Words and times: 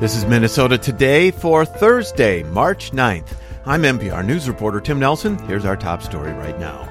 This 0.00 0.14
is 0.14 0.24
Minnesota 0.26 0.78
Today 0.78 1.32
for 1.32 1.64
Thursday, 1.64 2.44
March 2.44 2.92
9th. 2.92 3.36
I'm 3.66 3.82
MPR 3.82 4.24
News 4.24 4.46
reporter 4.46 4.80
Tim 4.80 5.00
Nelson. 5.00 5.36
Here's 5.48 5.64
our 5.64 5.76
top 5.76 6.02
story 6.02 6.32
right 6.34 6.56
now. 6.60 6.88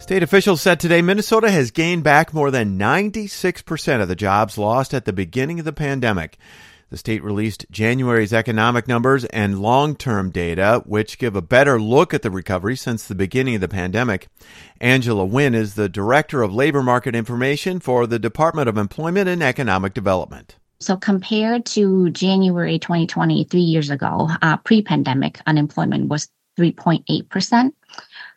State 0.00 0.24
officials 0.24 0.60
said 0.60 0.80
today 0.80 1.00
Minnesota 1.00 1.48
has 1.48 1.70
gained 1.70 2.02
back 2.02 2.34
more 2.34 2.50
than 2.50 2.76
96% 2.76 4.02
of 4.02 4.08
the 4.08 4.16
jobs 4.16 4.58
lost 4.58 4.92
at 4.92 5.04
the 5.04 5.12
beginning 5.12 5.60
of 5.60 5.64
the 5.64 5.72
pandemic. 5.72 6.36
The 6.90 6.96
state 6.96 7.22
released 7.22 7.66
January's 7.70 8.32
economic 8.32 8.88
numbers 8.88 9.24
and 9.26 9.60
long 9.60 9.94
term 9.94 10.30
data, 10.30 10.82
which 10.86 11.18
give 11.18 11.36
a 11.36 11.40
better 11.40 11.80
look 11.80 12.12
at 12.12 12.22
the 12.22 12.32
recovery 12.32 12.74
since 12.74 13.06
the 13.06 13.14
beginning 13.14 13.54
of 13.54 13.60
the 13.60 13.68
pandemic. 13.68 14.26
Angela 14.80 15.24
Nguyen 15.24 15.54
is 15.54 15.74
the 15.74 15.88
Director 15.88 16.42
of 16.42 16.52
Labor 16.52 16.82
Market 16.82 17.14
Information 17.14 17.78
for 17.78 18.08
the 18.08 18.18
Department 18.18 18.68
of 18.68 18.76
Employment 18.76 19.28
and 19.28 19.40
Economic 19.40 19.94
Development. 19.94 20.56
So 20.84 20.98
compared 20.98 21.64
to 21.66 22.10
January 22.10 22.78
2020, 22.78 23.44
three 23.44 23.60
years 23.60 23.88
ago, 23.88 24.28
uh, 24.42 24.58
pre-pandemic 24.58 25.40
unemployment 25.46 26.08
was 26.08 26.28
3.8%. 26.58 27.72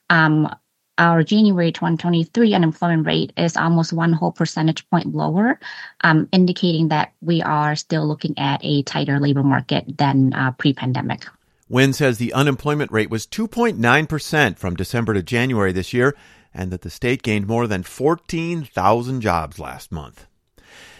Um, 0.10 0.56
our 0.98 1.23
January 1.23 1.73
2023 1.73 2.54
unemployment 2.54 3.06
rate 3.06 3.34
is 3.36 3.58
almost 3.58 3.92
one 3.92 4.14
whole 4.14 4.32
percentage 4.32 4.90
point 4.90 5.14
lower, 5.14 5.60
um, 6.06 6.30
indicating 6.32 6.88
that 6.88 7.12
we 7.20 7.42
are 7.42 7.76
still 7.76 8.08
looking 8.08 8.34
at 8.40 8.62
a 8.64 8.82
tighter 8.84 9.20
labor 9.20 9.44
market 9.44 9.98
than 9.98 10.34
uh, 10.34 10.52
pre-pandemic. 10.52 11.26
Nguyen 11.70 11.94
says 11.94 12.18
the 12.18 12.32
unemployment 12.32 12.94
rate 12.94 13.09
was 13.09 13.28
2.9% 13.28 14.58
from 14.58 14.76
December 14.78 15.14
to 15.14 15.22
January 15.22 15.73
this 15.73 15.92
year, 15.92 16.16
and 16.54 16.72
that 16.72 16.84
the 16.84 16.90
state 16.90 17.23
gained 17.23 17.45
more 17.45 17.68
than 17.68 17.84
14,000 17.84 19.20
jobs 19.20 19.59
last 19.59 19.92
month. 19.92 20.28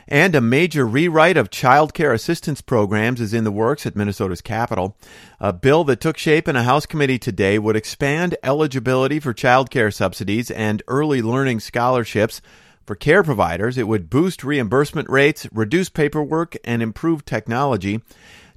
And 0.08 0.36
a 0.36 0.42
major 0.42 0.88
rewrite 0.88 1.36
of 1.36 1.50
child 1.50 1.94
care 1.94 2.14
assistance 2.14 2.62
programs 2.62 3.20
is 3.20 3.34
in 3.34 3.44
the 3.44 3.52
works 3.52 3.86
at 3.86 3.96
Minnesota's 3.96 4.42
capital. 4.42 4.96
A 5.40 5.52
bill 5.52 5.84
that 5.86 6.00
took 6.00 6.18
shape 6.18 6.48
in 6.48 6.56
a 6.56 6.64
House 6.64 6.86
committee 6.86 7.20
today 7.20 7.60
would 7.60 7.76
expand 7.76 8.38
eligibility 8.42 9.20
for 9.20 9.34
child 9.34 9.70
care 9.70 9.92
subsidies 9.92 10.50
and 10.50 10.82
early 10.88 11.22
learning 11.22 11.60
scholarships. 11.60 12.42
For 12.86 12.96
care 12.96 13.22
providers, 13.22 13.78
it 13.78 13.88
would 13.88 14.10
boost 14.10 14.46
reimbursement 14.46 15.10
rates, 15.10 15.46
reduce 15.52 15.90
paperwork, 15.90 16.56
and 16.64 16.82
improve 16.82 17.26
technology. 17.26 18.02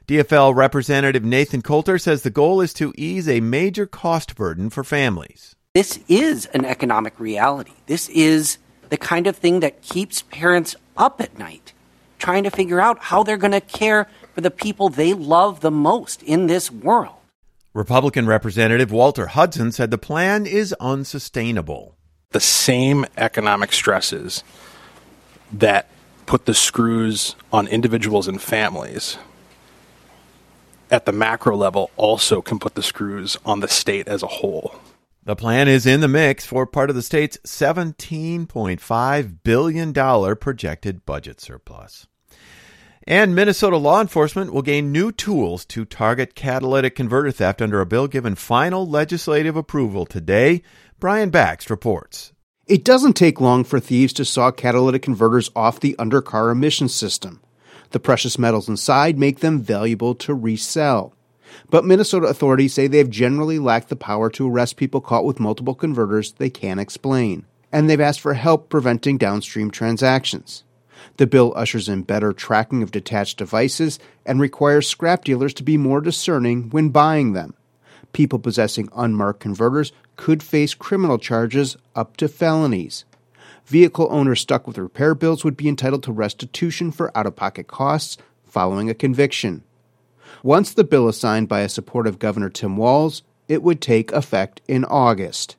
DFL 0.06 0.54
Representative 0.54 1.24
Nathan 1.24 1.62
Coulter 1.62 1.98
says 1.98 2.22
the 2.22 2.30
goal 2.30 2.60
is 2.60 2.72
to 2.74 2.92
ease 2.96 3.28
a 3.28 3.40
major 3.40 3.86
cost 3.86 4.36
burden 4.36 4.70
for 4.70 4.84
families. 4.84 5.56
This 5.74 5.98
is 6.08 6.46
an 6.46 6.64
economic 6.64 7.18
reality. 7.18 7.72
This 7.86 8.08
is 8.08 8.58
the 8.90 8.96
kind 8.96 9.26
of 9.26 9.36
thing 9.36 9.60
that 9.60 9.80
keeps 9.82 10.22
parents 10.22 10.76
up 10.96 11.20
at 11.20 11.38
night 11.38 11.72
trying 12.18 12.44
to 12.44 12.50
figure 12.50 12.80
out 12.80 12.98
how 12.98 13.22
they're 13.22 13.36
going 13.36 13.50
to 13.50 13.60
care 13.60 14.06
for 14.34 14.42
the 14.42 14.50
people 14.50 14.88
they 14.88 15.14
love 15.14 15.60
the 15.60 15.70
most 15.70 16.22
in 16.22 16.46
this 16.46 16.70
world. 16.70 17.16
Republican 17.72 18.26
Representative 18.26 18.92
Walter 18.92 19.28
Hudson 19.28 19.72
said 19.72 19.90
the 19.90 19.98
plan 19.98 20.44
is 20.44 20.74
unsustainable. 20.80 21.96
The 22.30 22.40
same 22.40 23.06
economic 23.16 23.72
stresses 23.72 24.44
that 25.52 25.88
put 26.26 26.44
the 26.46 26.54
screws 26.54 27.34
on 27.52 27.66
individuals 27.66 28.28
and 28.28 28.40
families 28.40 29.18
at 30.90 31.06
the 31.06 31.12
macro 31.12 31.56
level 31.56 31.90
also 31.96 32.42
can 32.42 32.58
put 32.58 32.74
the 32.74 32.82
screws 32.82 33.36
on 33.44 33.60
the 33.60 33.68
state 33.68 34.08
as 34.08 34.22
a 34.22 34.28
whole. 34.28 34.74
The 35.30 35.36
plan 35.36 35.68
is 35.68 35.86
in 35.86 36.00
the 36.00 36.08
mix 36.08 36.44
for 36.44 36.66
part 36.66 36.90
of 36.90 36.96
the 36.96 37.02
state's 37.02 37.36
$17.5 37.46 39.36
billion 39.44 40.36
projected 40.36 41.06
budget 41.06 41.40
surplus. 41.40 42.08
And 43.04 43.32
Minnesota 43.32 43.76
law 43.76 44.00
enforcement 44.00 44.52
will 44.52 44.62
gain 44.62 44.90
new 44.90 45.12
tools 45.12 45.64
to 45.66 45.84
target 45.84 46.34
catalytic 46.34 46.96
converter 46.96 47.30
theft 47.30 47.62
under 47.62 47.80
a 47.80 47.86
bill 47.86 48.08
given 48.08 48.34
final 48.34 48.84
legislative 48.88 49.54
approval 49.54 50.04
today. 50.04 50.64
Brian 50.98 51.30
Bakst 51.30 51.70
reports. 51.70 52.32
It 52.66 52.84
doesn't 52.84 53.12
take 53.12 53.40
long 53.40 53.62
for 53.62 53.78
thieves 53.78 54.12
to 54.14 54.24
saw 54.24 54.50
catalytic 54.50 55.02
converters 55.02 55.48
off 55.54 55.78
the 55.78 55.94
undercar 56.00 56.50
emission 56.50 56.88
system. 56.88 57.40
The 57.90 58.00
precious 58.00 58.36
metals 58.36 58.68
inside 58.68 59.16
make 59.16 59.38
them 59.38 59.60
valuable 59.60 60.16
to 60.16 60.34
resell. 60.34 61.14
But 61.68 61.84
Minnesota 61.84 62.26
authorities 62.26 62.74
say 62.74 62.86
they 62.86 62.98
have 62.98 63.10
generally 63.10 63.58
lacked 63.58 63.88
the 63.88 63.96
power 63.96 64.30
to 64.30 64.48
arrest 64.48 64.76
people 64.76 65.00
caught 65.00 65.24
with 65.24 65.40
multiple 65.40 65.74
converters 65.74 66.32
they 66.32 66.50
can't 66.50 66.80
explain. 66.80 67.46
And 67.72 67.88
they've 67.88 68.00
asked 68.00 68.20
for 68.20 68.34
help 68.34 68.68
preventing 68.68 69.18
downstream 69.18 69.70
transactions. 69.70 70.64
The 71.16 71.26
bill 71.26 71.52
ushers 71.56 71.88
in 71.88 72.02
better 72.02 72.32
tracking 72.32 72.82
of 72.82 72.90
detached 72.90 73.38
devices 73.38 73.98
and 74.26 74.40
requires 74.40 74.88
scrap 74.88 75.24
dealers 75.24 75.54
to 75.54 75.62
be 75.62 75.76
more 75.76 76.00
discerning 76.00 76.70
when 76.70 76.90
buying 76.90 77.32
them. 77.32 77.54
People 78.12 78.38
possessing 78.38 78.88
unmarked 78.94 79.40
converters 79.40 79.92
could 80.16 80.42
face 80.42 80.74
criminal 80.74 81.18
charges 81.18 81.76
up 81.94 82.16
to 82.18 82.28
felonies. 82.28 83.04
Vehicle 83.66 84.08
owners 84.10 84.40
stuck 84.40 84.66
with 84.66 84.78
repair 84.78 85.14
bills 85.14 85.44
would 85.44 85.56
be 85.56 85.68
entitled 85.68 86.02
to 86.02 86.12
restitution 86.12 86.90
for 86.90 87.16
out 87.16 87.26
of 87.26 87.36
pocket 87.36 87.68
costs 87.68 88.18
following 88.44 88.90
a 88.90 88.94
conviction. 88.94 89.62
Once 90.42 90.72
the 90.72 90.84
bill 90.84 91.08
is 91.08 91.18
signed 91.18 91.48
by 91.48 91.60
a 91.60 91.68
supportive 91.68 92.18
Governor 92.18 92.48
Tim 92.48 92.76
Walz, 92.76 93.22
it 93.48 93.62
would 93.62 93.80
take 93.80 94.10
effect 94.12 94.60
in 94.66 94.84
August. 94.84 95.56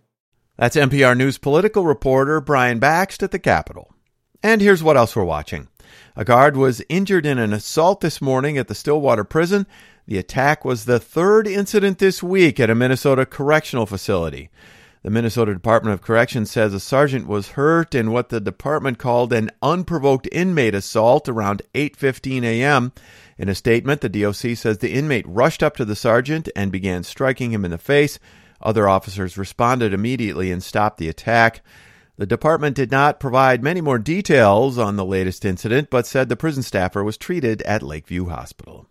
That's 0.57 0.75
MPR 0.75 1.15
News 1.15 1.37
political 1.37 1.85
reporter 1.85 2.41
Brian 2.41 2.79
Bakst 2.79 3.21
at 3.21 3.31
the 3.31 3.39
Capitol. 3.39 3.93
And 4.41 4.61
here's 4.61 4.81
what 4.81 4.97
else 4.97 5.15
we're 5.15 5.23
watching. 5.23 5.67
A 6.15 6.25
guard 6.25 6.57
was 6.57 6.83
injured 6.89 7.25
in 7.25 7.37
an 7.37 7.53
assault 7.53 8.01
this 8.01 8.21
morning 8.21 8.57
at 8.57 8.67
the 8.67 8.75
Stillwater 8.75 9.23
prison. 9.23 9.67
The 10.07 10.17
attack 10.17 10.65
was 10.65 10.85
the 10.85 10.99
third 10.99 11.47
incident 11.47 11.99
this 11.99 12.23
week 12.23 12.59
at 12.59 12.69
a 12.69 12.75
Minnesota 12.75 13.25
correctional 13.25 13.85
facility. 13.85 14.49
The 15.03 15.09
Minnesota 15.09 15.53
Department 15.53 15.93
of 15.95 16.01
Corrections 16.01 16.51
says 16.51 16.73
a 16.73 16.79
sergeant 16.79 17.27
was 17.27 17.49
hurt 17.49 17.95
in 17.95 18.11
what 18.11 18.29
the 18.29 18.39
department 18.39 18.99
called 18.99 19.33
an 19.33 19.49
unprovoked 19.61 20.29
inmate 20.31 20.75
assault 20.75 21.27
around 21.27 21.63
8:15 21.73 22.43
a.m. 22.43 22.91
In 23.41 23.50
a 23.50 23.56
statement, 23.56 24.02
the 24.02 24.07
DOC 24.07 24.56
says 24.56 24.78
the 24.78 24.94
inmate 24.94 25.25
rushed 25.28 25.63
up 25.63 25.75
to 25.78 25.84
the 25.84 25.96
sergeant 25.96 26.47
and 26.56 26.72
began 26.72 27.02
striking 27.02 27.52
him 27.52 27.66
in 27.66 27.72
the 27.72 27.79
face. 27.79 28.19
Other 28.62 28.88
officers 28.88 29.35
responded 29.35 29.96
immediately 29.96 30.52
and 30.52 30.62
stopped 30.62 31.00
the 31.00 31.09
attack. 31.09 31.62
The 32.18 32.28
department 32.28 32.75
did 32.75 32.91
not 32.91 33.19
provide 33.19 33.63
many 33.63 33.81
more 33.81 33.97
details 33.97 34.78
on 34.78 34.96
the 34.96 35.03
latest 35.03 35.44
incident, 35.44 35.90
but 35.90 36.06
said 36.06 36.29
the 36.29 36.35
prison 36.35 36.62
staffer 36.62 37.03
was 37.03 37.18
treated 37.18 37.63
at 37.63 37.81
Lakeview 37.81 38.28
Hospital. 38.28 38.85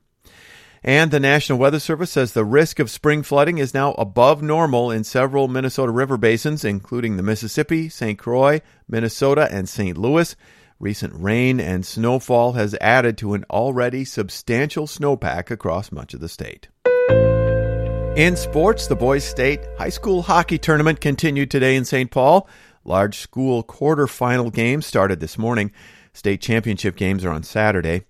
And 0.82 1.12
the 1.12 1.21
National 1.21 1.61
Weather 1.61 1.78
Service 1.78 2.11
says 2.11 2.32
the 2.32 2.44
risk 2.44 2.81
of 2.81 2.91
spring 2.91 3.22
flooding 3.22 3.59
is 3.59 3.72
now 3.72 3.93
above 3.93 4.43
normal 4.43 4.91
in 4.91 5.05
several 5.05 5.47
Minnesota 5.47 5.93
river 5.93 6.17
basins, 6.17 6.65
including 6.65 7.17
the 7.17 7.22
Mississippi, 7.22 7.88
St. 7.88 8.19
Croix, 8.19 8.62
Minnesota, 8.88 9.47
and 9.49 9.69
St. 9.69 9.97
Louis. 9.97 10.34
Recent 10.80 11.12
rain 11.14 11.60
and 11.60 11.84
snowfall 11.84 12.52
has 12.52 12.74
added 12.80 13.18
to 13.18 13.34
an 13.34 13.44
already 13.50 14.02
substantial 14.02 14.86
snowpack 14.86 15.50
across 15.50 15.92
much 15.92 16.14
of 16.14 16.20
the 16.20 16.28
state. 16.28 16.68
In 18.16 18.34
sports, 18.34 18.86
the 18.86 18.96
boys' 18.96 19.24
state 19.24 19.60
high 19.76 19.90
school 19.90 20.22
hockey 20.22 20.56
tournament 20.56 21.02
continued 21.02 21.50
today 21.50 21.76
in 21.76 21.84
St. 21.84 22.10
Paul. 22.10 22.48
Large 22.82 23.19
school 23.19 23.62
quarterfinal 23.62 24.54
games 24.54 24.86
started 24.86 25.20
this 25.20 25.36
morning. 25.36 25.70
State 26.14 26.40
championship 26.40 26.96
games 26.96 27.26
are 27.26 27.30
on 27.30 27.42
Saturday. 27.42 28.06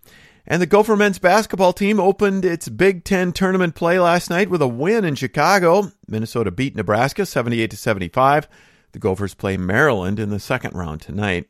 And 0.47 0.62
the 0.62 0.66
Gopher 0.66 0.94
men's 0.97 1.19
basketball 1.19 1.72
team 1.72 1.98
opened 1.98 2.44
its 2.44 2.69
Big 2.69 3.03
Ten 3.03 3.32
tournament 3.32 3.75
play 3.75 3.98
last 3.98 4.30
night 4.30 4.48
with 4.48 4.62
a 4.62 4.69
win 4.69 5.04
in 5.04 5.16
Chicago. 5.16 5.91
Minnesota 6.06 6.53
beat 6.53 6.76
Nebraska 6.76 7.26
78 7.26 7.72
to 7.72 7.76
75. 7.76 8.48
The 8.92 9.00
Gophers 9.00 9.34
play 9.34 9.56
Maryland 9.56 10.20
in 10.20 10.30
the 10.30 10.38
second 10.38 10.76
round 10.76 11.00
tonight. 11.00 11.48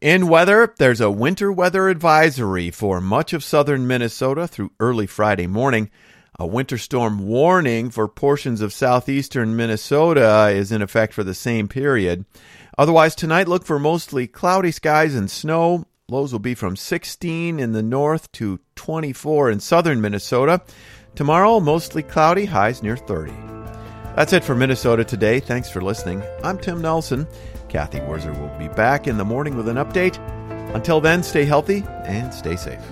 In 0.00 0.28
weather, 0.28 0.74
there's 0.78 1.02
a 1.02 1.10
winter 1.10 1.52
weather 1.52 1.90
advisory 1.90 2.70
for 2.70 3.02
much 3.02 3.34
of 3.34 3.44
southern 3.44 3.86
Minnesota 3.86 4.48
through 4.48 4.72
early 4.80 5.06
Friday 5.06 5.46
morning. 5.46 5.90
A 6.38 6.46
winter 6.46 6.78
storm 6.78 7.26
warning 7.26 7.90
for 7.90 8.08
portions 8.08 8.62
of 8.62 8.72
southeastern 8.72 9.56
Minnesota 9.56 10.48
is 10.48 10.72
in 10.72 10.80
effect 10.80 11.12
for 11.12 11.22
the 11.22 11.34
same 11.34 11.68
period. 11.68 12.24
Otherwise, 12.78 13.14
tonight 13.14 13.46
look 13.46 13.66
for 13.66 13.78
mostly 13.78 14.26
cloudy 14.26 14.70
skies 14.70 15.14
and 15.14 15.30
snow. 15.30 15.84
Lows 16.08 16.32
will 16.32 16.38
be 16.38 16.54
from 16.54 16.76
16 16.76 17.60
in 17.60 17.72
the 17.72 17.82
north 17.82 18.32
to 18.32 18.58
24 18.76 19.50
in 19.50 19.60
southern 19.60 20.00
Minnesota. 20.00 20.62
Tomorrow, 21.14 21.60
mostly 21.60 22.02
cloudy, 22.02 22.46
highs 22.46 22.82
near 22.82 22.96
30. 22.96 23.59
That's 24.16 24.32
it 24.32 24.44
for 24.44 24.54
Minnesota 24.54 25.04
today. 25.04 25.40
Thanks 25.40 25.70
for 25.70 25.80
listening. 25.80 26.22
I'm 26.42 26.58
Tim 26.58 26.82
Nelson. 26.82 27.26
Cathy 27.68 28.00
Wurzer 28.00 28.38
will 28.38 28.58
be 28.58 28.68
back 28.74 29.06
in 29.06 29.16
the 29.16 29.24
morning 29.24 29.56
with 29.56 29.68
an 29.68 29.76
update. 29.76 30.18
Until 30.74 31.00
then, 31.00 31.22
stay 31.22 31.44
healthy 31.44 31.84
and 32.04 32.34
stay 32.34 32.56
safe. 32.56 32.82